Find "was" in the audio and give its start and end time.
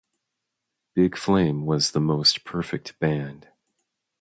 1.63-1.91